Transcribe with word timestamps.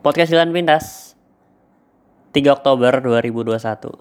Podcast 0.00 0.32
Jalan 0.32 0.56
Pintas. 0.56 1.12
3 2.32 2.40
Oktober 2.56 3.04
2021 3.04 4.00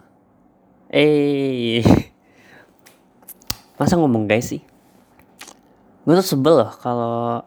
Eh. 0.95 1.83
Masa 3.83 3.99
ngomong 3.99 4.23
guys 4.23 4.47
sih? 4.47 4.63
Gue 6.07 6.15
tuh 6.15 6.23
sebel 6.23 6.63
loh 6.63 6.71
kalau 6.79 7.43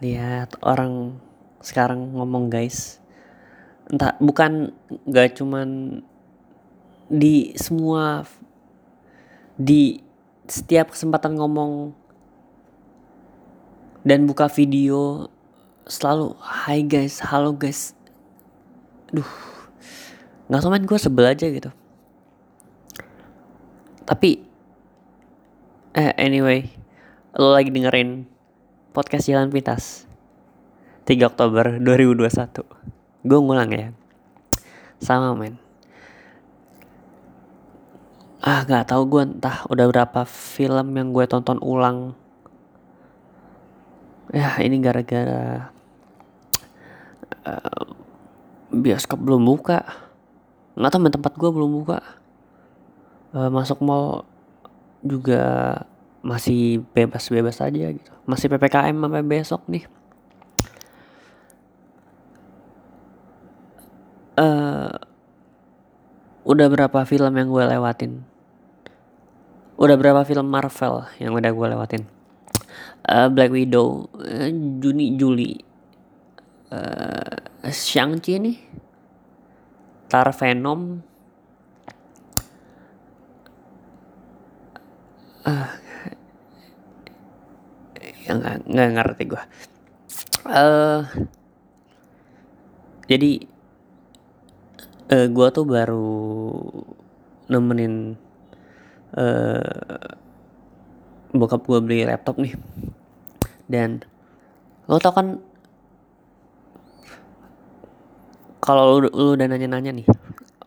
lihat 0.00 0.56
orang 0.64 1.20
sekarang 1.60 2.16
ngomong 2.16 2.48
guys. 2.48 3.04
Entah 3.92 4.16
bukan 4.16 4.72
gak 5.04 5.36
cuman 5.36 6.00
di 7.12 7.52
semua 7.52 8.24
di 9.60 10.00
setiap 10.48 10.96
kesempatan 10.96 11.36
ngomong 11.36 11.92
dan 14.08 14.24
buka 14.24 14.48
video 14.48 15.28
selalu 15.88 16.36
hi 16.44 16.84
guys 16.84 17.16
halo 17.24 17.56
guys. 17.56 17.96
Duh 19.08 19.24
nggak 20.52 20.60
tau 20.60 20.68
main 20.68 20.84
gue 20.84 20.98
sebel 21.00 21.32
aja 21.32 21.48
gitu. 21.48 21.72
Tapi 24.04 24.44
eh 25.96 26.12
anyway 26.20 26.68
lo 27.32 27.56
lagi 27.56 27.72
dengerin 27.72 28.28
podcast 28.92 29.32
jalan 29.32 29.48
pintas 29.48 30.04
3 31.08 31.24
Oktober 31.24 31.80
2021 31.80 32.68
gue 33.24 33.38
ngulang 33.40 33.72
ya. 33.72 33.88
Sama 35.00 35.32
men. 35.32 35.56
Ah 38.44 38.60
gak 38.68 38.92
tau 38.92 39.08
gue 39.08 39.24
entah 39.24 39.64
udah 39.72 39.88
berapa 39.88 40.28
film 40.28 40.92
yang 41.00 41.16
gue 41.16 41.24
tonton 41.24 41.56
ulang. 41.64 42.12
Ya 44.36 44.52
ini 44.60 44.84
gara-gara 44.84 45.77
bioskop 48.72 49.18
belum 49.20 49.44
buka. 49.44 49.84
Nggak 50.78 50.90
tahu 50.94 51.10
tempat 51.10 51.32
gue 51.34 51.50
belum 51.50 51.70
buka. 51.82 51.98
Uh, 53.34 53.50
masuk 53.52 53.84
mall 53.84 54.24
juga 55.04 55.84
masih 56.24 56.82
bebas-bebas 56.92 57.60
aja 57.62 57.86
gitu. 57.92 58.12
Masih 58.26 58.50
ppkm 58.50 58.96
sampai 58.96 59.24
besok 59.24 59.62
nih. 59.68 59.84
Uh, 64.38 64.94
udah 66.46 66.66
berapa 66.70 67.02
film 67.02 67.32
yang 67.34 67.50
gue 67.50 67.64
lewatin? 67.74 68.22
Udah 69.78 69.98
berapa 69.98 70.22
film 70.22 70.46
Marvel 70.46 71.06
yang 71.18 71.34
udah 71.34 71.50
gue 71.50 71.66
lewatin? 71.74 72.02
Uh, 73.02 73.26
Black 73.30 73.50
Widow 73.50 74.06
uh, 74.14 74.50
Juni 74.78 75.18
Juli 75.18 75.58
Shang-Chi 77.68 78.34
nih. 78.40 78.58
Tar 80.08 80.32
Venom. 80.32 81.04
Uh, 85.48 85.64
nggak 88.68 88.90
ngerti 88.92 89.24
gue 89.32 89.42
uh, 90.44 91.00
jadi 93.08 93.32
uh, 95.08 95.26
gue 95.32 95.48
tuh 95.48 95.64
baru 95.64 96.12
nemenin 97.48 98.20
uh, 99.16 100.12
bokap 101.32 101.64
gue 101.64 101.80
beli 101.80 102.04
laptop 102.04 102.36
nih. 102.40 102.52
Dan 103.68 104.04
lo 104.88 105.00
tau 105.00 105.12
kan 105.12 105.40
kalau 108.68 109.00
lu, 109.00 109.08
lu 109.08 109.32
udah 109.32 109.48
nanya-nanya 109.48 109.96
nih 109.96 110.06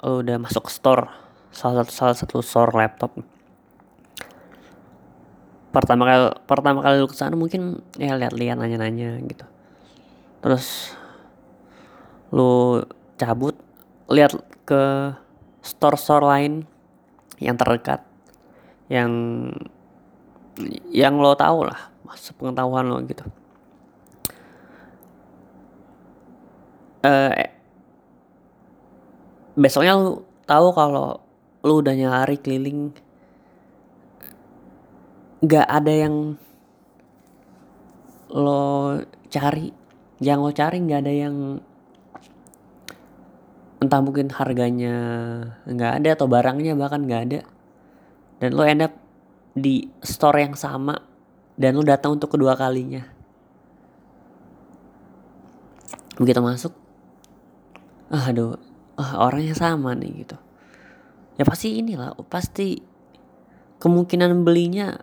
lu 0.02 0.26
udah 0.26 0.42
masuk 0.42 0.74
store 0.74 1.06
salah 1.54 1.86
satu 1.86 1.92
salah 1.94 2.16
satu 2.18 2.42
store 2.42 2.74
laptop. 2.74 3.14
Pertama 5.70 6.09
kali 6.09 6.34
pertama 6.50 6.80
kali 6.81 6.98
lu 6.98 7.06
ke 7.06 7.14
sana 7.14 7.38
mungkin 7.38 7.86
ya 8.02 8.18
lihat-lihat 8.18 8.58
nanya-nanya 8.58 9.22
gitu. 9.30 9.46
Terus 10.42 10.98
lu 12.34 12.81
cabut 13.22 13.53
lihat 14.09 14.34
ke 14.66 15.14
store-store 15.62 16.25
lain 16.25 16.66
yang 17.38 17.54
terdekat 17.54 18.02
yang 18.90 19.12
yang 20.90 21.22
lo 21.22 21.38
tahu 21.38 21.70
lah 21.70 21.94
sepengetahuan 22.18 22.90
lo 22.90 22.98
gitu. 23.06 23.24
Uh, 27.06 27.61
besoknya 29.56 30.00
lu 30.00 30.23
tahu 30.47 30.72
kalau 30.72 31.19
lu 31.62 31.84
udah 31.84 31.94
nyari 31.94 32.41
keliling 32.41 32.91
nggak 35.41 35.67
ada 35.67 35.94
yang 35.94 36.16
lo 38.31 39.01
cari. 39.28 39.73
Yang 40.22 40.39
lo 40.39 40.51
cari 40.53 40.78
nggak 40.85 41.01
ada 41.01 41.13
yang 41.13 41.35
entah 43.81 44.01
mungkin 44.06 44.29
harganya 44.29 44.95
nggak 45.66 45.91
ada 45.97 46.09
atau 46.13 46.29
barangnya 46.29 46.78
bahkan 46.78 47.01
nggak 47.03 47.22
ada. 47.29 47.39
Dan 48.38 48.53
lo 48.53 48.63
end 48.66 48.85
up 48.85 48.94
di 49.57 49.89
store 50.01 50.45
yang 50.45 50.56
sama 50.56 50.95
dan 51.57 51.75
lo 51.75 51.83
datang 51.83 52.16
untuk 52.16 52.38
kedua 52.38 52.53
kalinya. 52.53 53.01
Begitu 56.22 56.39
masuk 56.39 56.73
aduh 58.12 58.59
ah, 59.01 59.25
orangnya 59.25 59.57
sama 59.57 59.97
nih 59.97 60.25
gitu. 60.25 60.38
Ya 61.35 61.44
pasti 61.44 61.81
inilah 61.81 62.13
pasti 62.29 62.79
kemungkinan 63.81 64.45
belinya 64.45 65.01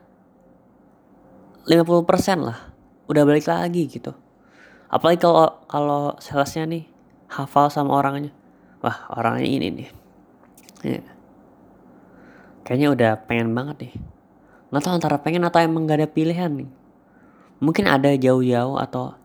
50% 1.66 2.46
lah 2.46 2.70
udah 3.10 3.22
balik 3.26 3.50
lagi 3.50 3.90
gitu. 3.90 4.14
Apalagi 4.88 5.20
kalau 5.20 5.66
kalau 5.66 6.02
salesnya 6.22 6.64
nih 6.64 6.84
hafal 7.28 7.68
sama 7.68 7.98
orangnya 7.98 8.32
wah 8.80 9.10
orangnya 9.12 9.48
ini 9.48 9.68
nih. 9.74 9.90
Ya. 10.78 11.02
kayaknya 12.62 12.94
udah 12.94 13.12
pengen 13.26 13.50
banget 13.50 13.76
nih 13.82 13.94
nggak 14.70 14.82
tahu 14.84 14.94
antara 14.94 15.16
pengen 15.18 15.42
atau 15.42 15.58
emang 15.64 15.88
gak 15.88 16.04
ada 16.04 16.08
pilihan 16.08 16.52
nih. 16.52 16.70
Mungkin 17.58 17.88
ada 17.88 18.14
jauh-jauh 18.14 18.78
atau 18.78 19.16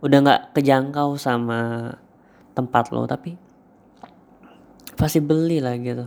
udah 0.00 0.18
nggak 0.24 0.42
kejangkau 0.56 1.14
sama 1.20 1.92
tempat 2.56 2.88
lo 2.88 3.04
tapi 3.04 3.36
pasti 5.00 5.16
beli 5.24 5.64
lah 5.64 5.80
gitu. 5.80 6.04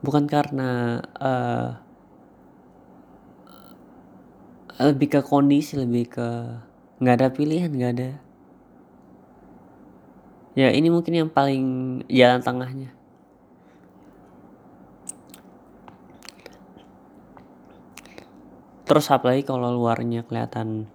Bukan 0.00 0.24
karena 0.24 1.04
uh, 1.20 1.76
lebih 4.80 5.12
ke 5.12 5.20
kondisi 5.20 5.76
lebih 5.76 6.08
ke 6.08 6.28
nggak 7.04 7.16
ada 7.20 7.28
pilihan 7.28 7.68
nggak 7.68 7.92
ada. 8.00 8.10
Ya 10.56 10.72
ini 10.72 10.88
mungkin 10.88 11.12
yang 11.12 11.28
paling 11.28 12.00
jalan 12.08 12.40
tengahnya. 12.40 12.90
Terus 18.88 19.06
apalagi 19.12 19.44
kalau 19.44 19.70
luarnya 19.76 20.24
kelihatan 20.24 20.88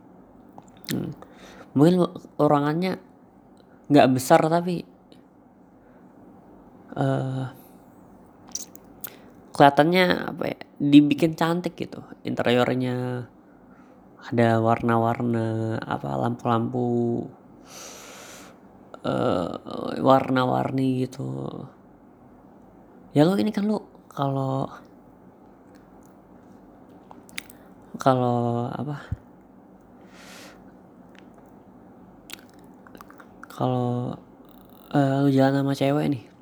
hmm, 0.91 1.13
mungkin 1.77 2.09
orangannya 2.41 2.99
nggak 3.87 4.09
besar 4.11 4.41
tapi 4.49 4.94
uh, 6.95 7.51
kelihatannya 9.55 10.35
apa 10.35 10.43
ya 10.51 10.59
dibikin 10.79 11.35
cantik 11.39 11.79
gitu. 11.79 12.03
Interiornya 12.27 13.27
ada 14.25 14.59
warna-warna 14.59 15.77
apa 15.79 16.09
lampu-lampu 16.17 16.87
uh, 19.05 19.53
warna-warni 20.01 21.07
gitu. 21.07 21.63
Ya 23.15 23.23
lo 23.23 23.39
ini 23.39 23.53
kan 23.55 23.69
lo 23.69 23.87
kalau 24.11 24.67
kalau 27.95 28.67
apa 28.75 29.07
kalau 33.47 34.19
uh, 34.91 35.23
lu 35.23 35.31
jalan 35.31 35.63
sama 35.63 35.71
cewek 35.71 36.11
nih 36.11 36.34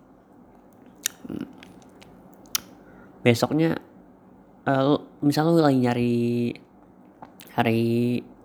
besoknya 3.23 3.79
uh, 4.67 4.99
misal 5.23 5.55
lu 5.55 5.63
lagi 5.63 5.79
nyari 5.79 6.15
hari 7.55 7.81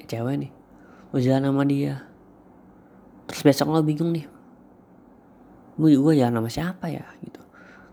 cewek 0.07 0.47
nih 0.47 0.53
lu 1.11 1.19
jalan 1.19 1.51
sama 1.51 1.65
dia. 1.67 2.05
Terus 3.29 3.43
besok 3.45 3.75
lo 3.75 3.83
bingung 3.85 4.15
nih 4.15 4.25
gue 5.79 5.95
gue 5.95 6.15
jalan 6.19 6.43
sama 6.43 6.51
siapa 6.51 6.87
ya? 6.91 7.05
Gitu. 7.23 7.43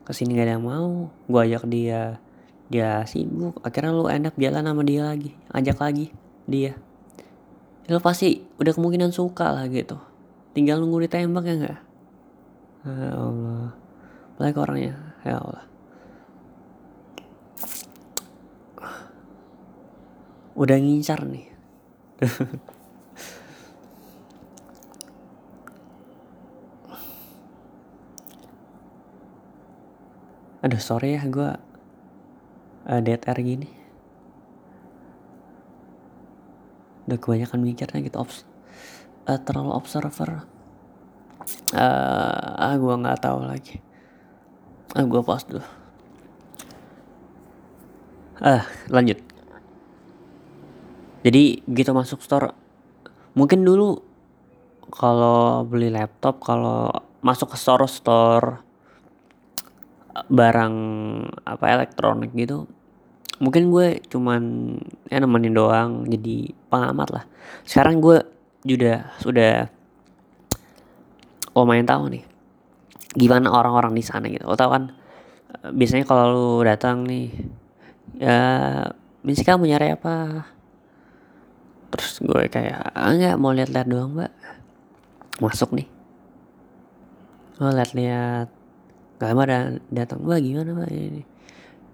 Ke 0.06 0.14
sini 0.14 0.38
gak 0.38 0.46
ada 0.46 0.54
yang 0.58 0.66
mau 0.66 1.10
gue 1.10 1.42
ajak 1.42 1.66
dia 1.66 2.22
dia 2.70 3.02
sibuk. 3.10 3.62
Akhirnya 3.66 3.92
lu 3.94 4.06
enak 4.06 4.38
jalan 4.38 4.64
sama 4.66 4.82
dia 4.86 5.02
lagi 5.10 5.34
ajak 5.50 5.78
lagi 5.82 6.14
dia. 6.46 6.78
Lo 7.90 8.02
pasti 8.02 8.46
udah 8.62 8.74
kemungkinan 8.74 9.10
suka 9.10 9.54
lah 9.54 9.66
gitu. 9.70 9.98
Tinggal 10.54 10.82
nunggu 10.82 11.10
ditembak 11.10 11.46
ya 11.50 11.54
enggak 11.58 11.80
ya 12.86 13.14
Allah. 13.18 13.74
Baik 14.38 14.62
orangnya 14.62 14.94
ya 15.26 15.42
Allah 15.42 15.75
udah 20.56 20.78
ngincar 20.80 21.28
nih. 21.28 21.52
Aduh 30.66 30.82
sorry 30.82 31.14
ya 31.14 31.22
gue 31.30 31.52
uh, 32.90 33.02
dead 33.06 33.22
air 33.30 33.40
gini. 33.44 33.70
Udah 37.06 37.22
kebanyakan 37.22 37.62
mikirnya 37.62 38.02
gitu 38.02 38.18
obs 38.18 38.42
uh, 39.30 39.38
terlalu 39.38 39.78
observer. 39.78 40.48
Uh, 41.70 42.58
ah 42.58 42.74
gue 42.74 42.96
nggak 42.98 43.22
tahu 43.22 43.46
lagi. 43.46 43.78
Ah 44.98 45.06
gue 45.06 45.22
pause 45.22 45.46
dulu. 45.46 45.68
Ah 48.42 48.66
lanjut 48.90 49.15
jadi 51.26 51.66
gitu 51.66 51.92
masuk 51.92 52.22
store 52.22 52.54
mungkin 53.34 53.66
dulu 53.66 53.98
kalau 54.94 55.66
beli 55.66 55.90
laptop 55.90 56.38
kalau 56.46 56.94
masuk 57.26 57.52
ke 57.52 57.58
store 57.58 57.90
store 57.90 58.62
barang 60.30 60.76
apa 61.44 61.66
elektronik 61.76 62.32
gitu 62.38 62.70
mungkin 63.44 63.68
gue 63.68 64.00
cuman 64.08 64.44
ya 65.12 65.20
nemenin 65.20 65.52
doang 65.52 66.08
jadi 66.08 66.56
pengamat 66.72 67.08
lah. 67.12 67.24
Sekarang 67.68 68.00
gue 68.00 68.24
juga 68.64 69.12
sudah 69.20 69.68
lumayan 71.56 71.88
tahu 71.88 72.12
nih 72.12 72.24
gimana 73.16 73.52
orang-orang 73.52 73.96
di 73.96 74.04
sana 74.04 74.32
gitu. 74.32 74.48
Lo 74.48 74.56
tau 74.56 74.72
kan 74.72 74.96
biasanya 75.72 76.08
kalau 76.08 76.26
lu 76.32 76.50
datang 76.64 77.04
nih 77.04 77.32
ya 78.20 78.40
misi 79.26 79.44
kamu 79.44 79.68
nyari 79.68 79.96
apa 79.96 80.48
terus 81.94 82.22
gue 82.24 82.42
kayak 82.50 82.94
ah, 82.96 83.12
nggak 83.14 83.36
mau 83.38 83.54
lihat-lihat 83.54 83.88
doang 83.88 84.16
mbak 84.16 84.32
masuk 85.44 85.76
nih 85.76 85.88
oh 87.60 87.72
lihat-lihat 87.72 88.50
Gak 89.16 89.32
lama 89.32 89.44
dan 89.48 89.80
datang, 89.88 90.20
mbak 90.28 90.44
gimana 90.44 90.76
mbak 90.76 90.92
ini? 90.92 91.24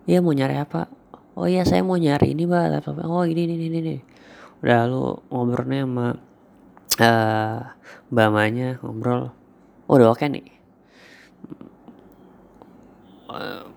Iya 0.10 0.26
mau 0.26 0.34
nyari 0.34 0.58
apa? 0.58 0.90
Oh 1.38 1.46
iya 1.46 1.62
saya 1.62 1.86
mau 1.86 1.94
nyari 1.94 2.34
ini 2.34 2.50
mbak 2.50 2.74
laptopnya. 2.74 3.06
Oh 3.06 3.22
ini 3.30 3.46
ini 3.46 3.70
ini 3.70 3.78
ini. 3.78 3.96
Udah 4.66 4.90
lu 4.90 5.22
ngobrolnya 5.30 5.86
sama 5.86 6.08
uh, 6.98 7.60
mbak 8.10 8.30
Manya 8.34 8.82
ngobrol. 8.82 9.30
Oh 9.86 10.02
udah 10.02 10.10
oke 10.10 10.26
okay 10.26 10.34
nih. 10.34 10.48
Uh, 13.30 13.70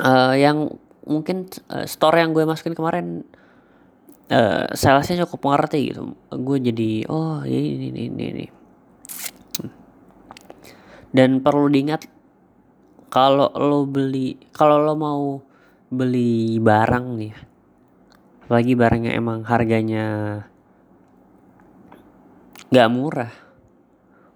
uh, 0.00 0.32
yang 0.32 0.80
mungkin 1.04 1.52
uh, 1.68 1.84
store 1.84 2.24
yang 2.24 2.32
gue 2.32 2.48
masukin 2.48 2.72
kemarin 2.72 3.28
uh, 4.30 4.70
salesnya 4.72 5.24
cukup 5.26 5.50
mengerti 5.50 5.92
gitu. 5.92 6.14
Gue 6.32 6.62
jadi 6.62 7.08
oh 7.10 7.42
ini 7.44 7.90
ini 7.90 8.02
ini 8.08 8.24
ini. 8.30 8.46
Dan 11.14 11.38
perlu 11.42 11.70
diingat 11.70 12.10
kalau 13.14 13.46
lo 13.54 13.86
beli 13.86 14.34
kalau 14.50 14.82
lo 14.82 14.98
mau 14.98 15.38
beli 15.86 16.58
barang 16.58 17.06
nih 17.14 17.34
apalagi 18.44 18.74
barangnya 18.74 19.12
emang 19.14 19.46
harganya 19.46 20.06
nggak 22.74 22.90
murah 22.90 23.32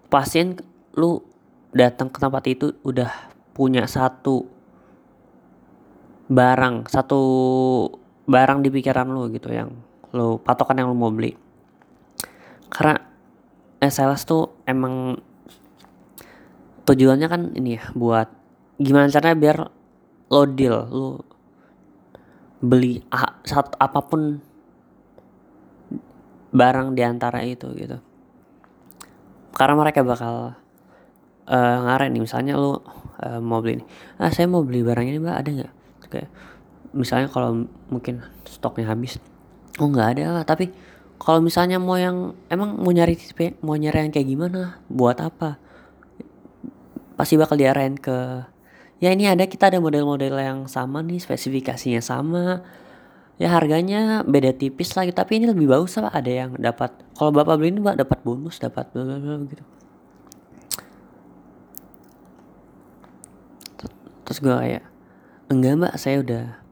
pasien 0.06 0.55
lu 0.94 1.20
datang 1.75 2.08
ke 2.08 2.23
tempat 2.23 2.44
itu 2.46 2.79
udah 2.87 3.11
punya 3.50 3.91
satu 3.91 4.46
barang 6.31 6.87
satu 6.87 7.23
barang 8.29 8.61
di 8.61 8.69
pikiran 8.69 9.09
lo 9.09 9.33
gitu 9.33 9.49
yang 9.49 9.73
lo 10.13 10.37
patokan 10.37 10.77
yang 10.77 10.93
lo 10.93 10.97
mau 10.97 11.09
beli. 11.09 11.33
Karena 12.69 13.01
eh, 13.81 13.93
sales 13.93 14.29
tuh 14.29 14.61
emang 14.69 15.17
tujuannya 16.85 17.29
kan 17.29 17.43
ini 17.57 17.81
ya 17.81 17.85
buat 17.97 18.29
gimana 18.77 19.09
caranya 19.09 19.37
biar 19.37 19.57
lo 20.29 20.43
deal 20.53 20.77
lo 20.93 21.11
beli 22.61 23.01
saat 23.49 23.73
apa 23.81 24.01
pun 24.05 24.45
barang 26.53 26.93
di 26.93 27.03
antara 27.05 27.41
itu 27.45 27.73
gitu. 27.77 27.97
Karena 29.57 29.75
mereka 29.75 30.05
bakal 30.05 30.55
uh, 31.49 31.77
ngaren 31.89 32.13
nih 32.13 32.23
misalnya 32.23 32.55
lo 32.61 32.85
uh, 33.25 33.41
mau 33.41 33.65
beli 33.65 33.81
ini 33.81 33.85
ah 34.21 34.31
saya 34.33 34.47
mau 34.47 34.63
beli 34.65 34.85
barang 34.85 35.07
ini 35.09 35.19
mbak 35.19 35.37
ada 35.37 35.51
nggak? 35.51 35.73
Kayak 36.09 36.29
misalnya 36.99 37.31
kalau 37.31 37.71
mungkin 37.87 38.27
stoknya 38.43 38.91
habis 38.91 39.23
oh 39.79 39.87
nggak 39.87 40.19
ada 40.19 40.43
lah. 40.43 40.45
Tapi 40.45 40.75
kalau 41.19 41.43
misalnya 41.43 41.79
mau 41.79 41.99
yang 41.99 42.35
emang 42.50 42.79
mau 42.79 42.91
nyari 42.91 43.15
tipe 43.15 43.59
mau 43.62 43.79
nyari 43.79 44.06
yang 44.06 44.12
kayak 44.15 44.29
gimana 44.29 44.83
buat 44.91 45.19
apa? 45.23 45.59
Pasti 47.15 47.35
bakal 47.39 47.59
diarahin 47.59 47.99
ke 47.99 48.47
ya 48.99 49.15
ini 49.15 49.31
ada 49.31 49.47
kita 49.47 49.71
ada 49.71 49.79
model-model 49.79 50.35
yang 50.39 50.59
sama 50.67 51.03
nih 51.06 51.23
spesifikasinya 51.23 52.03
sama. 52.03 52.62
Ya 53.39 53.55
harganya 53.55 54.27
beda 54.27 54.51
tipis 54.51 54.99
lagi 54.99 55.15
tapi 55.15 55.39
ini 55.39 55.47
lebih 55.47 55.71
bagus 55.71 55.94
apa 55.94 56.11
ada 56.11 56.27
yang 56.27 56.59
dapat 56.59 56.91
kalau 57.15 57.31
bapak 57.31 57.55
beli 57.55 57.71
ini 57.71 57.79
mbak 57.79 58.03
dapat 58.03 58.19
bonus 58.27 58.59
dapat 58.59 58.91
bla 58.91 59.15
gitu. 59.47 59.62
Terus 64.27 64.39
gue 64.43 64.55
kayak 64.55 64.85
enggak 65.49 65.73
mbak 65.79 65.94
saya 65.94 66.19
udah 66.19 66.68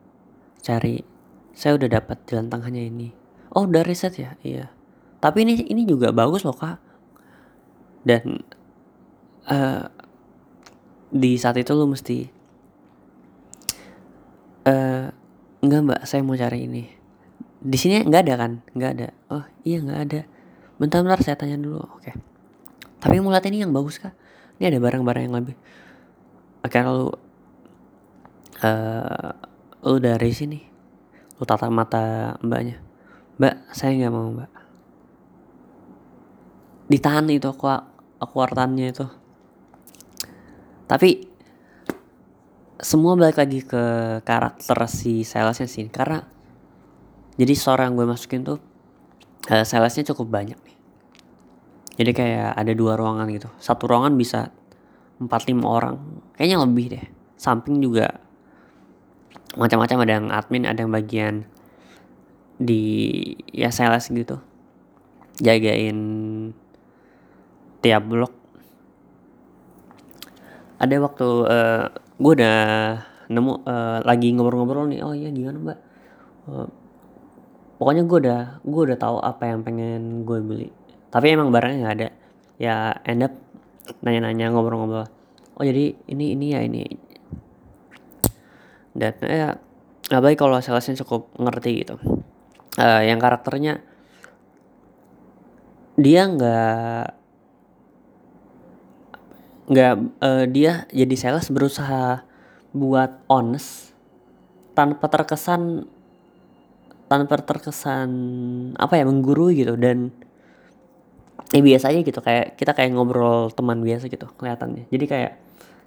cari 0.66 1.06
saya 1.54 1.78
udah 1.78 1.88
dapat 1.88 2.18
jalan 2.26 2.50
tengahnya 2.50 2.82
ini. 2.90 3.14
Oh 3.54 3.64
udah 3.64 3.86
riset 3.86 4.18
ya? 4.18 4.34
Iya. 4.42 4.66
Tapi 5.22 5.46
ini 5.46 5.62
ini 5.70 5.86
juga 5.86 6.10
bagus 6.10 6.42
loh 6.42 6.52
kak. 6.52 6.82
Dan 8.02 8.42
uh, 9.48 9.86
di 11.08 11.38
saat 11.38 11.56
itu 11.56 11.70
lu 11.72 11.86
mesti 11.86 12.28
uh, 14.66 15.08
enggak 15.62 15.80
mbak 15.86 16.00
saya 16.04 16.26
mau 16.26 16.36
cari 16.36 16.66
ini. 16.66 16.84
Di 17.62 17.78
sini 17.78 18.02
nggak 18.04 18.22
ada 18.26 18.34
kan? 18.36 18.52
Nggak 18.74 18.90
ada. 18.98 19.08
Oh 19.30 19.44
iya 19.62 19.78
nggak 19.80 20.00
ada. 20.10 20.20
Bentar 20.76 21.00
bentar 21.06 21.22
saya 21.22 21.38
tanya 21.38 21.56
dulu. 21.56 21.80
Oke. 21.80 22.10
Okay. 22.10 22.16
tapi 22.96 23.22
mau 23.22 23.30
lihat 23.30 23.46
ini 23.46 23.62
yang 23.62 23.70
bagus 23.70 24.02
kah 24.02 24.10
ini 24.58 24.66
ada 24.66 24.78
barang-barang 24.82 25.30
yang 25.30 25.36
lebih. 25.38 25.56
Oke 26.66 26.76
lu 26.82 27.14
uh, 28.66 29.32
lu 29.86 30.02
dari 30.02 30.34
sini. 30.34 30.58
Lu 31.38 31.46
tatap 31.46 31.70
mata 31.70 32.34
mbaknya. 32.42 32.82
Mbak 33.38 33.54
saya 33.70 33.94
nggak 33.94 34.12
mau 34.12 34.34
mbak. 34.34 34.50
Ditahan 36.90 37.30
itu 37.30 37.46
aku 37.46 37.70
akuartannya 38.18 38.86
itu. 38.90 39.06
Tapi 40.86 41.10
semua 42.82 43.14
balik 43.14 43.38
lagi 43.38 43.62
ke 43.62 43.84
karakter 44.26 44.78
si 44.90 45.22
salesnya 45.22 45.70
sih. 45.70 45.86
Karena 45.86 46.18
jadi 47.38 47.54
seorang 47.54 47.94
gue 47.94 48.06
masukin 48.06 48.42
tuh 48.42 48.58
uh, 49.50 49.64
salesnya 49.66 50.10
cukup 50.14 50.30
banyak 50.34 50.58
nih. 50.58 50.76
Jadi 51.96 52.10
kayak 52.12 52.58
ada 52.58 52.72
dua 52.74 52.98
ruangan 52.98 53.26
gitu. 53.30 53.48
Satu 53.62 53.88
ruangan 53.88 54.12
bisa 54.18 54.50
empat 55.22 55.48
lima 55.48 55.64
orang. 55.70 55.96
Kayaknya 56.36 56.58
lebih 56.64 56.86
deh. 56.92 57.04
Samping 57.36 57.80
juga 57.80 58.25
macam-macam 59.56 59.98
ada 60.04 60.12
yang 60.20 60.26
admin 60.28 60.64
ada 60.68 60.84
yang 60.84 60.92
bagian 60.92 61.34
di 62.56 62.82
ya 63.52 63.72
sales 63.72 64.08
gitu. 64.08 64.40
Jagain 65.40 65.98
tiap 67.84 68.02
blok. 68.08 68.32
Ada 70.76 71.00
waktu 71.00 71.24
uh, 71.24 71.48
eh, 71.48 71.84
gue 72.20 72.32
udah 72.36 72.58
nemu 73.32 73.52
uh, 73.64 73.98
lagi 74.04 74.28
ngobrol-ngobrol 74.32 74.92
nih 74.92 75.00
oh 75.00 75.16
iya 75.16 75.32
gimana 75.32 75.56
mbak? 75.60 75.78
Uh, 76.46 76.68
pokoknya 77.80 78.04
gue 78.04 78.18
udah 78.28 78.40
gue 78.60 78.82
udah 78.92 78.98
tahu 79.00 79.16
apa 79.20 79.42
yang 79.48 79.60
pengen 79.64 80.24
gue 80.24 80.38
beli. 80.40 80.68
Tapi 81.08 81.32
emang 81.32 81.48
barangnya 81.48 81.80
nggak 81.80 81.96
ada. 82.00 82.08
Ya 82.56 82.96
end 83.04 83.24
up 83.24 83.32
nanya-nanya 84.04 84.52
ngobrol-ngobrol. 84.52 85.08
Oh 85.56 85.64
jadi 85.64 85.96
ini 86.08 86.36
ini 86.36 86.46
ya 86.52 86.60
ini 86.64 86.84
dan 88.96 89.14
ya 89.28 89.48
baik 90.08 90.40
kalau 90.40 90.56
salesnya 90.64 90.96
cukup 91.04 91.28
ngerti 91.36 91.84
gitu. 91.84 91.96
Uh, 92.76 93.02
yang 93.04 93.20
karakternya 93.20 93.80
dia 95.96 96.28
nggak 96.28 97.06
nggak 99.66 99.94
uh, 100.22 100.44
dia 100.46 100.84
jadi 100.92 101.16
sales 101.16 101.48
berusaha 101.48 102.22
buat 102.76 103.24
honest 103.32 103.96
tanpa 104.76 105.08
terkesan 105.08 105.88
tanpa 107.08 107.40
terkesan 107.40 108.10
apa 108.76 109.00
ya 109.00 109.04
menggurui 109.08 109.56
gitu. 109.56 109.74
Dan 109.80 110.12
ya 111.54 111.62
biasa 111.62 111.92
aja 111.92 112.00
gitu 112.04 112.20
kayak 112.20 112.60
kita 112.60 112.76
kayak 112.76 112.92
ngobrol 112.92 113.48
teman 113.52 113.80
biasa 113.80 114.12
gitu 114.12 114.28
kelihatannya. 114.36 114.88
Jadi 114.92 115.04
kayak 115.08 115.32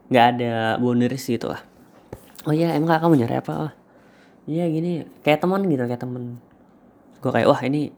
nggak 0.09 0.25
ada 0.33 0.53
boundaries 0.81 1.29
gitu 1.29 1.53
lah 1.53 1.68
oh 2.49 2.53
iya 2.57 2.73
emang 2.73 2.97
kamu 2.97 3.21
nyari 3.21 3.35
apa? 3.37 3.69
Oh, 3.69 3.71
iya 4.49 4.65
gini 4.65 5.05
kayak 5.21 5.45
teman 5.45 5.61
gitu 5.69 5.85
kayak 5.85 6.01
teman. 6.01 6.41
Gue 7.21 7.29
kayak 7.29 7.45
wah 7.45 7.61
ini 7.61 7.93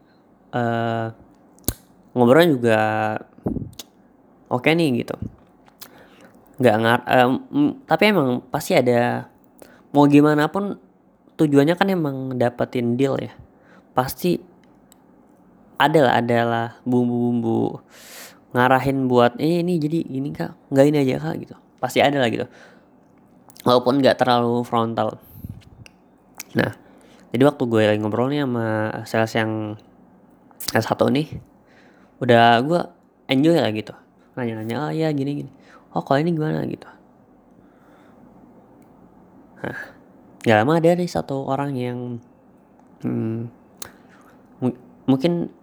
uh, 0.51 1.15
ngobrolnya 2.11 2.51
juga 2.51 2.79
oke 4.51 4.67
okay 4.67 4.75
nih 4.75 5.07
gitu. 5.07 5.15
Nggak 6.59 6.75
ngar 6.83 6.99
um, 7.07 7.79
tapi 7.87 8.03
emang 8.11 8.43
pasti 8.51 8.75
ada 8.75 9.31
mau 9.95 10.03
gimana 10.11 10.51
pun 10.51 10.75
tujuannya 11.39 11.79
kan 11.79 11.87
emang 11.87 12.35
dapetin 12.35 12.99
deal 12.99 13.15
ya. 13.23 13.31
Pasti 13.95 14.35
adalah 15.79 16.19
adalah 16.19 16.75
bumbu-bumbu 16.83 17.79
ngarahin 18.51 19.07
buat 19.07 19.39
eh 19.39 19.63
ini 19.63 19.79
jadi 19.79 20.11
ini 20.11 20.35
kak. 20.35 20.75
Nggak 20.75 20.85
ini 20.91 20.97
aja 21.07 21.15
kak 21.23 21.35
gitu. 21.39 21.55
Pasti 21.79 22.03
ada 22.03 22.19
lah 22.19 22.27
gitu 22.27 22.51
walaupun 23.65 24.01
nggak 24.01 24.17
terlalu 24.17 24.65
frontal. 24.65 25.17
Nah 26.57 26.71
jadi 27.31 27.43
waktu 27.47 27.63
gue 27.63 27.81
lagi 27.87 27.99
ngobrol 28.01 28.27
nih 28.27 28.43
sama 28.43 28.67
sales 29.07 29.33
yang 29.37 29.51
S1 30.75 31.01
nih 31.11 31.27
udah 32.21 32.59
gue 32.61 32.81
enjoy 33.31 33.57
lah 33.57 33.71
gitu. 33.71 33.93
Nanya-nanya 34.35 34.75
oh 34.87 34.91
ya 34.91 35.09
gini 35.11 35.45
gini. 35.45 35.51
Oh 35.91 36.03
kalau 36.03 36.23
ini 36.23 36.31
gimana? 36.35 36.63
gitu. 36.67 36.87
Nah 39.61 39.79
gak 40.41 40.57
lama 40.65 40.73
ada 40.81 40.97
nih 40.97 41.09
satu 41.09 41.45
orang 41.45 41.77
yang 41.77 41.99
hmm, 43.05 43.45
mungkin 45.05 45.53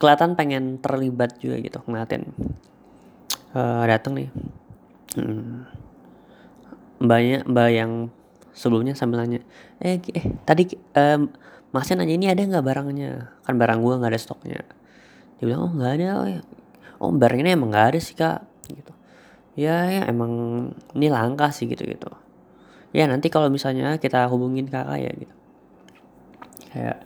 kelihatan 0.00 0.32
pengen 0.38 0.80
terlibat 0.80 1.36
juga 1.36 1.60
gitu 1.60 1.78
ngeliatin. 1.84 2.24
Uh, 3.50 3.82
datang 3.84 4.14
nih. 4.14 4.30
Hmm, 5.18 5.66
mbaknya 7.00 7.42
mbak 7.48 7.68
yang 7.72 7.92
sebelumnya 8.52 8.92
sambil 8.92 9.24
nanya 9.24 9.40
eh 9.80 9.96
eh 10.12 10.26
tadi 10.44 10.76
um, 10.94 11.32
masnya 11.72 12.04
nanya 12.04 12.14
ini 12.14 12.26
ada 12.28 12.42
nggak 12.44 12.66
barangnya? 12.66 13.32
Kan 13.46 13.56
barang 13.56 13.80
gua 13.80 13.98
nggak 14.02 14.12
ada 14.12 14.20
stoknya. 14.20 14.60
Dia 15.38 15.44
bilang 15.48 15.70
oh 15.70 15.72
nggak 15.72 15.92
ada 15.96 16.06
oh, 16.20 16.28
ya. 16.28 16.40
oh 17.00 17.10
barang 17.14 17.40
ini 17.40 17.56
emang 17.56 17.72
nggak 17.72 17.86
ada 17.94 17.98
sih 18.02 18.12
kak. 18.18 18.44
Gitu. 18.68 18.92
Ya 19.56 19.88
ya 19.88 20.02
emang 20.06 20.32
ini 20.94 21.08
langka 21.08 21.50
sih 21.50 21.66
gitu 21.66 21.82
gitu 21.88 22.10
ya 22.90 23.06
nanti 23.06 23.30
kalau 23.30 23.46
misalnya 23.46 24.02
kita 24.02 24.26
hubungin 24.26 24.66
kakak 24.66 24.98
ya 24.98 25.10
gitu. 25.14 25.34
Kayak 26.70 26.98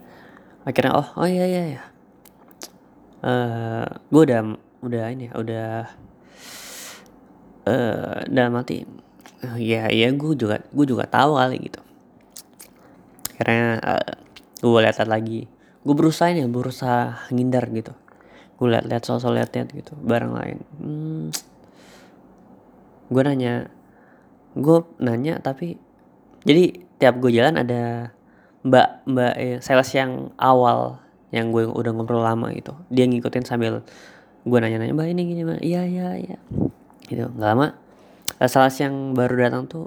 akhirnya 0.65 0.93
oh 0.97 1.09
oh 1.21 1.29
iya 1.29 1.45
iya 1.45 1.63
ya 1.77 1.83
uh, 3.25 3.29
eh, 3.29 3.87
gue 4.09 4.23
udah 4.25 4.41
udah 4.85 5.05
ini 5.13 5.29
ya 5.29 5.33
udah 5.37 5.69
uh, 7.69 8.17
dalam 8.29 8.53
mati 8.57 8.85
ya 9.61 9.89
ya 9.93 10.09
gue 10.11 10.33
juga 10.35 10.65
gue 10.65 10.87
juga 10.87 11.05
tahu 11.09 11.37
kali 11.37 11.57
gitu. 11.71 11.81
Karena 13.39 13.79
uh, 13.83 14.15
gue 14.63 14.81
lihat 14.81 15.05
lagi. 15.05 15.47
Gue 15.85 15.95
berusaha 15.95 16.33
ini 16.33 16.49
berusaha 16.49 17.29
ngindar 17.29 17.69
gitu. 17.73 17.93
Gue 18.57 18.73
lihat-lihat 18.73 19.05
sosok 19.05 19.35
lihat-lihat 19.37 19.69
gitu 19.75 19.93
barang 20.01 20.33
lain. 20.33 20.59
Hmm, 20.81 21.27
gue 23.13 23.23
nanya 23.23 23.69
gue 24.55 24.79
nanya 25.03 25.43
tapi 25.43 25.77
jadi 26.47 26.87
tiap 27.03 27.19
gue 27.19 27.35
jalan 27.35 27.59
ada 27.59 28.15
mbak 28.65 29.05
mbak 29.05 29.35
eh, 29.37 29.59
sales 29.61 29.91
yang 29.93 30.31
awal 30.41 31.03
yang 31.35 31.51
gue 31.51 31.67
udah 31.67 31.91
ngobrol 31.93 32.23
lama 32.23 32.55
gitu. 32.55 32.73
Dia 32.89 33.05
ngikutin 33.11 33.45
sambil 33.45 33.83
gue 34.47 34.59
nanya-nanya 34.59 34.95
mbak 34.95 35.09
ini 35.11 35.23
gini 35.27 35.43
mbak. 35.43 35.61
Iya 35.61 35.83
iya 35.85 36.09
iya. 36.17 36.39
Gitu 37.05 37.29
nggak 37.29 37.51
lama 37.53 37.84
salah 38.43 38.71
yang 38.71 39.15
baru 39.15 39.49
datang 39.49 39.65
tuh 39.71 39.87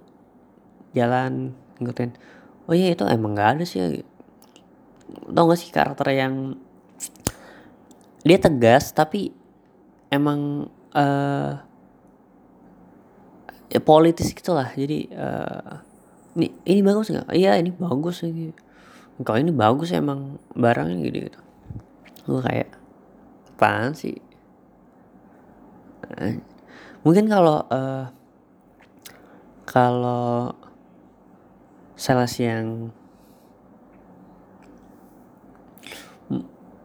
jalan 0.96 1.54
ngikutin. 1.77 2.12
Oh 2.68 2.75
iya 2.75 2.92
itu 2.92 3.04
emang 3.08 3.36
nggak 3.36 3.50
ada 3.60 3.63
sih. 3.63 4.04
Tau 5.08 5.48
gak 5.48 5.60
sih 5.60 5.72
karakter 5.72 6.12
yang 6.12 6.60
dia 8.27 8.39
tegas 8.44 8.92
tapi 8.92 9.32
emang 10.12 10.68
uh, 10.92 11.51
ya 13.72 13.80
politis 13.84 14.36
gitulah. 14.36 14.72
Jadi 14.75 15.08
uh, 15.16 15.80
ini 16.36 16.51
ini 16.68 16.82
bagus 16.84 17.12
nggak? 17.12 17.32
Iya 17.32 17.56
ini 17.60 17.72
bagus 17.72 18.24
ini. 18.27 18.51
Kalau 19.24 19.39
ini 19.39 19.50
bagus 19.56 19.96
emang 19.96 20.38
barangnya 20.54 20.98
gitu 21.08 21.18
gitu. 21.32 21.39
Gue 22.27 22.42
kayak 22.44 22.70
apaan 23.58 23.96
sih? 23.98 24.13
Eh, 26.20 26.38
mungkin 27.01 27.25
kalau 27.25 27.66
uh, 27.72 28.16
kalau 29.67 30.55
sales 32.00 32.33
yang 32.39 32.95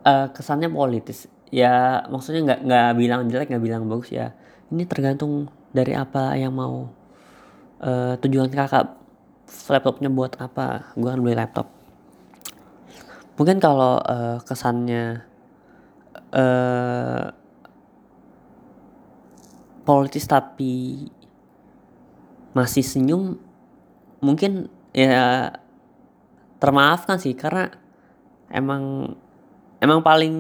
uh, 0.03 0.29
kesannya 0.35 0.67
politis. 0.67 1.31
Ya 1.53 2.03
maksudnya 2.11 2.43
nggak 2.43 2.61
nggak 2.67 2.91
bilang 2.99 3.21
jelek 3.31 3.49
nggak 3.55 3.65
bilang 3.65 3.83
bagus 3.87 4.11
ya. 4.11 4.35
Ini 4.75 4.83
tergantung 4.91 5.53
dari 5.71 5.95
apa 5.95 6.35
yang 6.35 6.53
mau 6.57 6.91
uh, 7.79 8.15
tujuan 8.19 8.51
kakak 8.51 8.99
laptopnya 9.71 10.11
buat 10.11 10.35
apa. 10.43 10.91
Gue 10.99 11.07
akan 11.07 11.23
beli 11.23 11.39
laptop. 11.39 11.71
Mungkin 13.39 13.63
kalau 13.63 14.01
uh, 14.01 14.43
kesannya 14.43 15.23
uh, 16.35 17.31
politis 19.85 20.25
tapi 20.25 21.07
masih 22.53 22.85
senyum 22.85 23.41
mungkin 24.21 24.69
ya 24.93 25.57
termaafkan 26.61 27.19
sih 27.19 27.35
karena 27.35 27.73
emang 28.53 29.17
emang 29.81 30.01
paling 30.05 30.37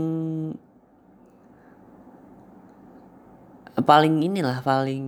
paling 3.83 4.14
inilah 4.23 4.61
paling 4.61 5.04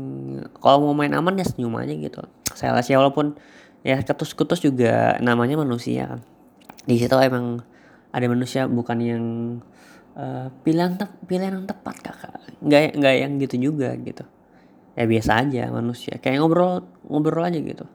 kalau 0.58 0.90
mau 0.90 0.96
main 0.96 1.12
aman 1.12 1.36
ya 1.36 1.46
senyum 1.46 1.76
aja 1.76 1.92
gitu. 1.94 2.24
Saya 2.56 2.80
ya 2.80 2.96
walaupun 2.98 3.36
ya 3.84 4.00
ketus-ketus 4.00 4.64
juga 4.64 5.20
namanya 5.20 5.60
manusia 5.60 6.08
kan. 6.08 6.20
Di 6.88 6.96
situ 6.96 7.14
emang 7.14 7.60
ada 8.10 8.26
manusia 8.26 8.64
bukan 8.66 8.98
yang 9.04 9.24
uh, 10.18 10.48
pilihan 10.62 10.96
te 10.98 11.06
pilihan 11.26 11.60
yang 11.60 11.66
tepat 11.66 11.96
kakak 12.00 12.38
nggak 12.62 12.96
nggak 12.96 13.14
yang 13.18 13.32
gitu 13.42 13.56
juga 13.70 13.92
gitu 13.98 14.24
ya 14.94 15.04
biasa 15.04 15.30
aja 15.46 15.70
manusia. 15.70 16.18
Kayak 16.22 16.42
ngobrol 16.42 16.86
ngobrol 17.06 17.44
aja 17.44 17.58
gitu. 17.58 17.86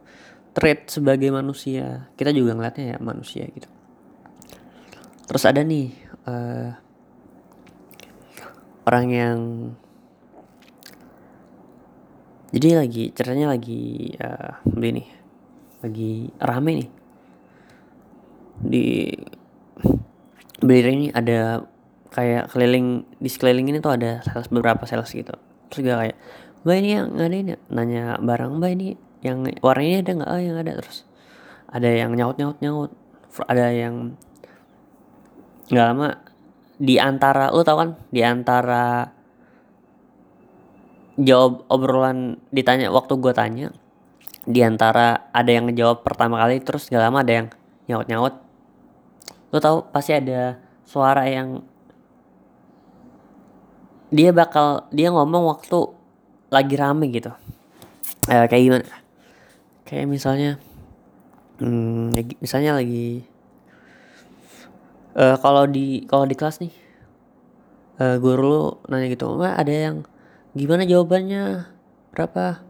Trait 0.56 0.88
sebagai 0.92 1.32
manusia. 1.32 2.12
Kita 2.20 2.36
juga 2.36 2.56
ngeliatnya 2.56 2.96
ya 2.96 2.98
manusia 3.00 3.48
gitu. 3.48 3.68
Terus 5.30 5.44
ada 5.46 5.62
nih 5.64 5.94
uh, 6.28 6.70
orang 8.90 9.08
yang 9.14 9.40
jadi 12.50 12.82
lagi 12.82 13.14
ceritanya 13.14 13.54
lagi 13.54 14.14
uh, 14.18 14.58
nih. 14.66 15.08
Lagi 15.86 16.12
rame 16.42 16.72
nih. 16.84 16.90
Di 18.60 18.86
beli 20.60 20.82
ini 20.84 21.08
ada 21.16 21.64
kayak 22.12 22.52
keliling 22.52 23.06
di 23.22 23.30
sekeliling 23.32 23.70
ini 23.72 23.80
tuh 23.80 23.96
ada 23.96 24.20
sales 24.26 24.50
beberapa 24.50 24.84
sales 24.90 25.14
gitu. 25.14 25.32
Terus 25.70 25.80
juga 25.86 26.02
kayak 26.04 26.18
mbak 26.66 26.76
ini 26.76 26.90
yang 26.92 27.08
ada 27.16 27.36
ini 27.36 27.54
nanya 27.72 28.04
barang 28.20 28.52
mbak 28.60 28.72
ini 28.76 28.88
yang 29.24 29.44
warnanya 29.60 29.98
ada 30.04 30.12
nggak? 30.16 30.30
Oh 30.32 30.40
yang 30.40 30.58
ada 30.60 30.72
terus 30.80 30.98
ada 31.70 31.90
yang 31.92 32.12
nyaut 32.16 32.36
nyaut. 32.40 32.58
Nyaut 32.64 32.92
ada 33.46 33.68
yang 33.72 34.16
nggak 35.70 35.86
lama 35.86 36.08
di 36.80 36.96
antara 36.98 37.52
lo 37.52 37.62
tau 37.68 37.78
kan? 37.80 37.90
Di 38.12 38.22
antara 38.24 39.12
jawab 41.20 41.68
obrolan 41.68 42.40
ditanya 42.50 42.88
waktu 42.96 43.20
gue 43.20 43.34
tanya 43.36 43.68
di 44.48 44.64
antara 44.64 45.30
ada 45.36 45.52
yang 45.52 45.68
ngejawab 45.68 46.02
pertama 46.02 46.40
kali 46.40 46.64
terus 46.64 46.88
gak 46.88 47.04
lama 47.04 47.20
ada 47.22 47.44
yang 47.44 47.48
nyaut 47.92 48.08
nyaut 48.08 48.34
lo 49.52 49.60
tau 49.60 49.84
pasti 49.92 50.16
ada 50.16 50.64
suara 50.88 51.28
yang 51.28 51.60
dia 54.10 54.32
bakal 54.32 54.88
dia 54.96 55.12
ngomong 55.12 55.44
waktu 55.54 55.99
lagi 56.50 56.76
rame 56.76 57.14
gitu. 57.14 57.30
Eh, 58.30 58.46
kayak 58.50 58.64
gimana? 58.66 58.86
Kayak 59.86 60.06
misalnya 60.10 60.52
hmm, 61.62 62.14
ya 62.14 62.22
misalnya 62.42 62.72
lagi 62.78 63.26
uh, 65.18 65.38
kalau 65.42 65.66
di 65.66 66.06
kalau 66.06 66.30
di 66.30 66.36
kelas 66.38 66.62
nih 66.62 66.74
uh, 68.02 68.22
guru 68.22 68.42
lu 68.46 68.64
nanya 68.86 69.10
gitu 69.10 69.26
nggak 69.34 69.56
ada 69.58 69.74
yang 69.74 69.98
gimana 70.54 70.86
jawabannya? 70.86 71.70
Berapa? 72.14 72.66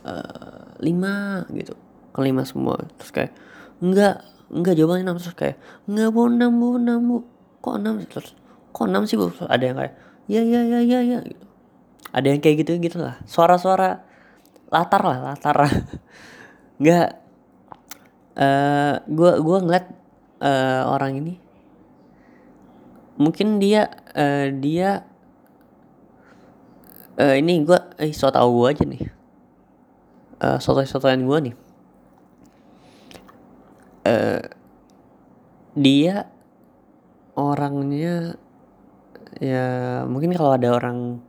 Uh, 0.00 0.78
lima 0.82 1.46
gitu. 1.54 1.74
Kelima 2.10 2.42
semua. 2.42 2.82
Terus 2.98 3.10
kayak 3.14 3.32
enggak 3.78 4.26
enggak 4.50 4.74
jawabannya 4.78 5.04
enam. 5.06 5.16
Terus 5.18 5.38
kayak 5.38 5.56
enggak 5.86 6.08
bu 6.10 6.20
enam 6.26 6.50
bu 6.58 6.68
enam 6.78 6.98
bu. 7.06 7.16
Kok 7.62 7.74
enam 7.78 7.94
terus 8.06 8.34
kok 8.70 8.86
enam 8.86 9.06
sih 9.06 9.18
bu? 9.18 9.30
Ada 9.46 9.62
yang 9.62 9.76
kayak 9.78 9.94
ya 10.30 10.42
ya 10.46 10.60
ya 10.62 10.80
ya 10.86 11.00
ya 11.02 11.18
gitu 11.26 11.49
ada 12.10 12.26
yang 12.26 12.42
kayak 12.42 12.66
gitu 12.66 12.78
gitu 12.82 12.98
lah 12.98 13.18
suara-suara 13.26 14.02
latar 14.70 15.02
lah 15.02 15.18
latar. 15.34 15.56
Nggak 16.82 17.08
uh, 18.38 18.94
gua 19.10 19.32
gua 19.42 19.58
ngeliat 19.62 19.86
uh, 20.40 20.82
orang 20.90 21.20
ini. 21.20 21.34
Mungkin 23.20 23.60
dia 23.60 23.90
uh, 24.16 24.48
dia 24.48 25.04
uh, 27.20 27.34
ini 27.36 27.60
gue 27.68 27.78
eh 28.00 28.12
so 28.16 28.32
tau 28.32 28.48
gue 28.48 28.66
aja 28.72 28.84
nih. 28.88 29.02
Uh, 30.40 30.56
soto 30.56 30.80
sotoan 30.88 31.28
gue 31.28 31.38
nih. 31.52 31.54
Uh, 34.08 34.40
dia 35.76 36.24
orangnya 37.36 38.40
ya 39.38 40.02
mungkin 40.08 40.32
kalau 40.34 40.56
ada 40.56 40.72
orang 40.72 41.20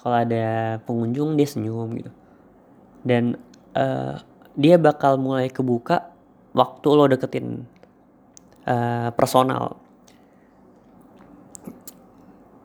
kalau 0.00 0.16
ada 0.16 0.80
pengunjung 0.88 1.36
dia 1.36 1.44
senyum 1.44 1.88
gitu. 2.00 2.12
Dan 3.04 3.36
uh, 3.76 4.16
dia 4.56 4.80
bakal 4.80 5.20
mulai 5.20 5.52
kebuka 5.52 6.08
waktu 6.56 6.88
lo 6.88 7.04
deketin 7.06 7.68
uh, 8.64 9.12
personal. 9.12 9.76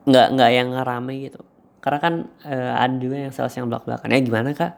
Nggak 0.07 0.27
nggak 0.31 0.51
yang 0.55 0.69
rame 0.79 1.27
gitu. 1.27 1.43
Karena 1.83 1.99
kan 1.99 2.13
uh, 2.47 2.73
ada 2.79 2.95
juga 2.97 3.27
yang 3.27 3.33
sales 3.35 3.53
yang 3.59 3.67
belak 3.67 3.83
belakannya 3.83 4.19
gimana 4.23 4.49
kak? 4.55 4.73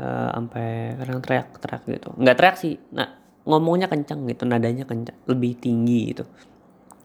Uh, 0.00 0.32
sampai 0.32 0.96
kadang 0.96 1.20
teriak 1.24 1.48
teriak 1.60 1.82
gitu. 1.88 2.08
Nggak 2.20 2.36
teriak 2.36 2.56
sih. 2.60 2.76
Nah 2.92 3.08
ngomongnya 3.48 3.88
kencang 3.88 4.28
gitu. 4.28 4.44
Nadanya 4.44 4.84
kencang 4.84 5.16
lebih 5.28 5.56
tinggi 5.56 6.12
gitu. 6.12 6.28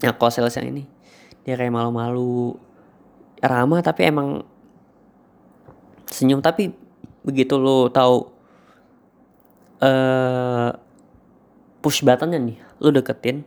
Nah 0.03 0.11
kalau 0.19 0.31
sales 0.31 0.55
yang 0.59 0.75
ini 0.75 0.83
dia 1.47 1.55
kayak 1.55 1.71
malu-malu. 1.71 2.59
Ramah 3.35 3.83
tapi 3.83 4.07
emang 4.09 4.47
senyum 6.15 6.39
tapi 6.39 6.71
begitu 7.27 7.59
lo 7.59 7.91
tahu 7.91 8.31
uh, 9.83 10.71
push 11.83 12.07
buttonnya 12.07 12.39
nih 12.39 12.57
lo 12.79 12.95
deketin 12.95 13.43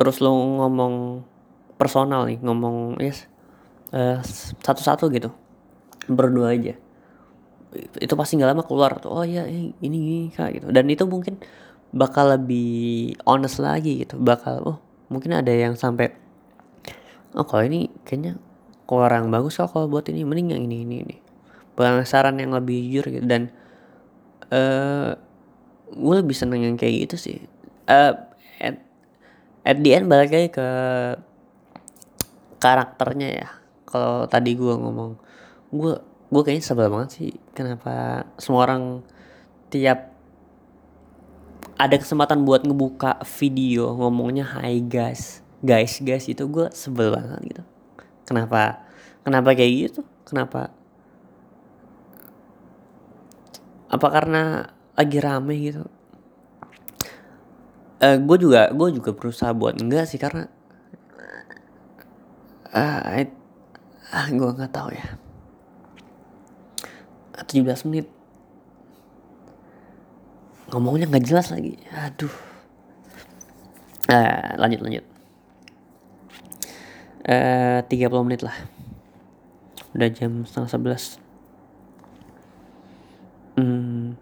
terus 0.00 0.24
lo 0.24 0.32
ngomong 0.32 1.20
personal 1.76 2.24
nih 2.24 2.40
ngomong 2.40 2.96
yes 2.96 3.28
uh, 3.92 4.18
satu-satu 4.64 5.12
gitu 5.12 5.30
berdua 6.08 6.52
aja. 6.52 6.76
Itu 7.98 8.14
pasti 8.14 8.38
nggak 8.38 8.50
lama 8.54 8.62
keluar 8.62 9.00
tuh 9.02 9.10
oh 9.10 9.24
ya 9.26 9.48
ini 9.48 9.74
ini 9.82 10.00
kak 10.30 10.60
gitu. 10.60 10.66
Dan 10.70 10.86
itu 10.90 11.04
mungkin 11.08 11.40
bakal 11.94 12.34
lebih 12.34 13.14
honest 13.22 13.62
lagi 13.62 14.02
gitu 14.02 14.18
bakal 14.18 14.54
oh 14.66 14.78
mungkin 15.10 15.30
ada 15.38 15.54
yang 15.54 15.78
sampai 15.78 16.10
oh 17.38 17.46
kalau 17.46 17.62
ini 17.62 17.86
kayaknya 18.02 18.34
kurang 18.84 19.32
bagus 19.32 19.56
kok 19.56 19.72
kalau 19.72 19.88
buat 19.88 20.04
ini 20.12 20.24
mending 20.24 20.56
yang 20.56 20.62
ini 20.68 20.76
ini 20.84 20.96
ini. 21.04 21.16
Saran 22.06 22.38
yang 22.38 22.54
lebih 22.54 22.78
jujur 22.86 23.18
gitu. 23.18 23.26
Dan 23.26 23.50
uh, 24.52 25.16
gue 25.90 26.14
lebih 26.20 26.36
seneng 26.36 26.62
yang 26.62 26.76
kayak 26.76 27.08
gitu 27.08 27.16
sih. 27.16 27.38
Uh, 27.88 28.14
at 29.64 29.80
the 29.80 29.90
end 29.96 30.06
balik 30.06 30.30
lagi 30.30 30.48
ke 30.52 30.68
karakternya 32.60 33.28
ya. 33.32 33.48
Kalau 33.88 34.28
tadi 34.28 34.52
gue 34.54 34.74
ngomong 34.76 35.16
gue 35.74 35.94
gue 36.30 36.42
kayaknya 36.42 36.64
sebel 36.66 36.90
banget 36.90 37.10
sih 37.14 37.30
kenapa 37.54 38.26
semua 38.42 38.66
orang 38.66 39.02
tiap 39.70 40.10
ada 41.74 41.96
kesempatan 41.98 42.46
buat 42.46 42.62
ngebuka 42.62 43.22
video 43.40 43.90
ngomongnya 43.96 44.46
hi 44.46 44.78
guys. 44.84 45.40
Guys 45.64 45.98
guys 46.04 46.28
itu 46.28 46.44
gue 46.46 46.68
sebel 46.76 47.10
banget 47.10 47.40
gitu 47.48 47.64
kenapa? 48.24 48.84
Kenapa 49.24 49.56
kayak 49.56 49.72
gitu? 49.72 50.00
Kenapa? 50.28 50.68
Apa 53.88 54.06
karena 54.10 54.68
lagi 54.96 55.18
rame 55.20 55.54
gitu? 55.60 55.84
Uh, 58.04 58.04
eh, 58.04 58.16
gue 58.20 58.36
juga 58.36 58.68
gue 58.74 58.88
juga 59.00 59.16
berusaha 59.16 59.54
buat 59.56 59.80
enggak 59.80 60.04
sih 60.10 60.20
karena 60.20 60.50
uh, 62.74 63.00
I, 63.16 63.30
ah 64.12 64.28
gue 64.28 64.50
nggak 64.50 64.72
tahu 64.74 64.92
ya. 64.92 65.08
17 67.44 67.86
menit. 67.88 68.08
Ngomongnya 70.68 71.06
nggak 71.06 71.24
jelas 71.24 71.48
lagi. 71.54 71.78
Aduh. 71.92 72.34
Uh, 74.04 74.52
lanjut 74.60 74.84
lanjut 74.84 75.13
uh, 77.28 77.80
30 77.86 78.26
menit 78.26 78.40
lah. 78.44 78.56
Udah 79.96 80.08
jam 80.10 80.44
setengah 80.44 80.70
sebelas. 80.70 81.04
Hmm. 83.54 84.18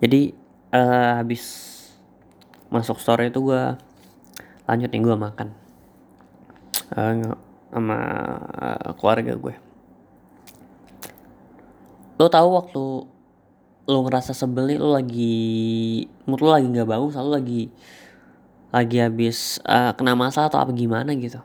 jadi 0.00 0.32
uh, 0.72 1.20
habis 1.20 1.44
masuk 2.72 2.96
store 2.96 3.28
itu 3.28 3.36
gue 3.44 3.76
lanjut 4.64 4.88
nih 4.88 5.02
gue 5.04 5.16
makan. 5.16 5.48
Uh, 6.96 7.36
sama 7.68 7.98
uh, 8.56 8.96
keluarga 8.96 9.36
gue. 9.36 9.54
Lo 12.16 12.32
tahu 12.32 12.48
waktu 12.56 12.84
lo 13.88 13.98
ngerasa 14.04 14.36
sebel 14.36 14.76
lo 14.76 14.92
lagi 14.92 16.04
mood 16.28 16.44
lo 16.44 16.52
lagi 16.52 16.68
nggak 16.68 16.88
bagus 16.88 17.16
lo 17.16 17.32
lagi 17.32 17.72
lagi 18.68 19.00
habis 19.00 19.56
uh, 19.64 19.96
kena 19.96 20.12
masalah 20.12 20.52
atau 20.52 20.60
apa 20.60 20.72
gimana 20.76 21.16
gitu. 21.16 21.40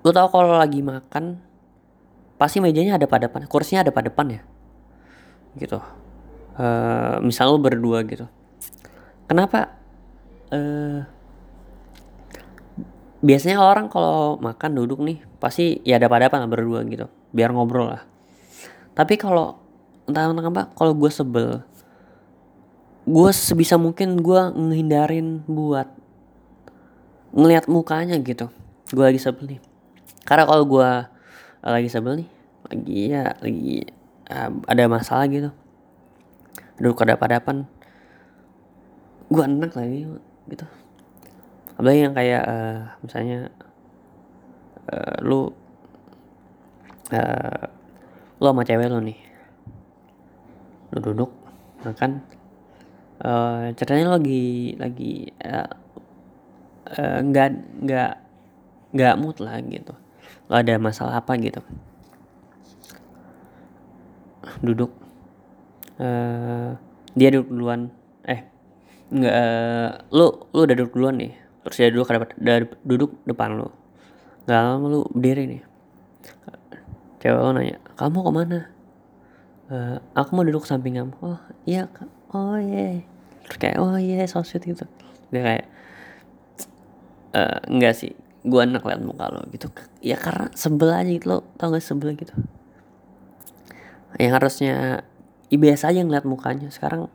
Lo 0.00 0.10
tau 0.14 0.32
kalau 0.32 0.56
lagi 0.56 0.80
makan 0.80 1.42
pasti 2.40 2.62
mejanya 2.62 2.96
ada 2.96 3.04
pada 3.10 3.26
depan 3.28 3.44
kursinya 3.50 3.84
ada 3.84 3.92
pada 3.92 4.08
depan 4.08 4.40
ya? 4.40 4.42
Gitu. 5.60 5.78
Uh, 6.58 7.20
misal 7.20 7.52
lu 7.52 7.60
berdua 7.60 8.02
gitu. 8.08 8.24
Kenapa? 9.28 9.76
Uh, 10.48 11.04
biasanya 13.20 13.60
orang 13.60 13.90
kalau 13.90 14.38
makan 14.38 14.78
duduk 14.78 15.02
nih 15.02 15.18
pasti 15.42 15.82
ya 15.82 15.98
ada 15.98 16.06
pada 16.06 16.30
apa 16.30 16.46
berdua 16.46 16.86
gitu 16.88 17.10
biar 17.34 17.52
ngobrol 17.52 17.92
lah. 17.92 18.02
Tapi 18.96 19.20
kalau 19.20 19.60
entah 20.08 20.32
kenapa 20.32 20.72
kalau 20.72 20.96
gue 20.96 21.10
sebel 21.12 21.60
gue 23.08 23.30
sebisa 23.32 23.80
mungkin 23.80 24.20
gue 24.20 24.40
ngehindarin 24.52 25.48
buat 25.48 25.88
ngelihat 27.32 27.64
mukanya 27.64 28.20
gitu. 28.20 28.52
Gue 28.92 29.04
lagi 29.08 29.20
sebel 29.20 29.56
nih. 29.56 29.60
Karena 30.28 30.44
kalau 30.44 30.68
gue 30.68 30.90
lagi 31.64 31.88
sebel 31.88 32.24
nih 32.24 32.28
lagi 32.68 33.00
ya 33.08 33.24
lagi 33.40 33.88
uh, 34.28 34.50
ada 34.68 34.84
masalah 34.92 35.24
gitu. 35.32 35.48
Duduk 36.76 37.00
ada 37.00 37.16
padapan 37.16 37.64
gue 39.32 39.42
enak 39.44 39.72
lagi 39.72 40.04
gitu. 40.52 40.66
Apalagi 41.80 42.00
yang 42.04 42.12
kayak 42.12 42.42
uh, 42.44 42.80
misalnya 43.00 43.48
uh, 44.92 45.16
lu 45.24 45.48
uh, 47.08 47.64
lu 48.36 48.44
sama 48.52 48.68
cewek 48.68 48.92
lu 48.92 49.00
nih. 49.00 49.18
Lu 50.92 50.98
duduk 51.00 51.32
makan 51.84 52.20
uh, 53.22 53.70
ceritanya 53.74 54.18
lagi 54.18 54.74
lagi 54.78 55.30
nggak 55.38 55.68
uh, 56.98 57.18
nggak 57.84 58.12
nggak 58.94 59.14
mood 59.20 59.36
lah 59.42 59.60
gitu. 59.64 59.92
Lo 60.48 60.54
ada 60.56 60.74
masalah 60.80 61.20
apa 61.20 61.36
gitu. 61.36 61.60
Duduk. 64.64 64.92
Uh, 65.98 66.78
dia 67.18 67.28
duduk 67.34 67.50
duluan. 67.52 67.92
Eh 68.24 68.46
nggak 69.12 69.34
uh, 69.34 69.90
lu 70.14 70.26
udah 70.54 70.74
duduk 70.74 70.94
duluan 70.96 71.20
nih. 71.20 71.32
Terus 71.66 71.76
dia 71.76 71.88
duduk 71.92 72.08
ada 72.08 72.64
duduk 72.86 73.10
depan 73.28 73.60
lu. 73.60 73.68
Nggak 74.48 74.60
lama 74.64 74.86
lu 74.88 75.00
berdiri 75.12 75.44
nih. 75.58 75.62
Cewek 77.18 77.40
lo 77.42 77.50
nanya 77.50 77.82
kamu 77.98 78.18
ke 78.24 78.30
mana? 78.30 78.58
Uh, 79.68 80.00
aku 80.16 80.32
mau 80.32 80.46
duduk 80.46 80.64
samping 80.64 80.96
kamu. 80.96 81.12
Oh 81.20 81.36
iya 81.68 81.90
oh 82.34 82.56
iya. 82.58 82.76
Yeah. 82.76 82.96
terus 83.48 83.58
kayak 83.60 83.76
oh 83.80 83.96
iya 83.96 84.24
yeah, 84.24 84.28
so 84.28 84.44
sweet 84.44 84.64
gitu. 84.68 84.84
Dia 85.32 85.42
kayak 85.44 85.66
uh, 87.32 87.58
enggak 87.68 87.94
sih. 87.96 88.12
Gua 88.44 88.64
enak 88.64 88.84
liat 88.84 89.02
muka 89.02 89.28
lo 89.28 89.44
gitu. 89.52 89.68
Ya 90.00 90.16
karena 90.16 90.52
sebel 90.52 90.92
aja 90.92 91.08
gitu 91.08 91.26
lo. 91.28 91.44
Tau 91.56 91.72
gak 91.72 91.84
sebel 91.84 92.14
gitu? 92.16 92.32
Yang 94.16 94.32
harusnya 94.40 95.04
ya 95.48 95.58
biasa 95.58 95.92
aja 95.92 96.00
ngeliat 96.04 96.24
mukanya. 96.28 96.68
Sekarang 96.68 97.08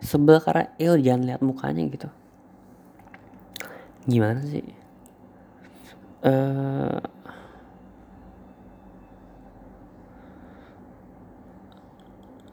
sebel 0.00 0.40
karena 0.40 0.70
eh 0.80 0.96
jangan 0.98 1.22
lihat 1.26 1.42
mukanya 1.44 1.82
gitu. 1.86 2.08
Gimana 4.08 4.40
sih? 4.46 4.64
Uh, 6.20 7.00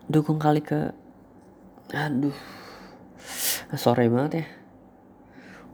dukung 0.08 0.40
kali 0.40 0.64
ke 0.64 0.96
aduh. 1.94 2.36
Sore 3.76 4.08
banget 4.08 4.32
ya. 4.44 4.46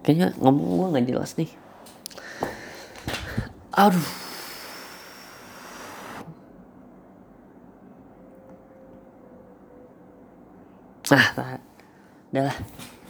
Kayaknya 0.03 0.27
ngomong 0.41 0.67
gue 0.77 0.87
nggak 0.93 1.07
jelas 1.13 1.31
nih. 1.37 1.51
Aduh. 3.73 4.09
Ah 11.13 11.59
udah 12.33 12.49
lah 12.49 12.57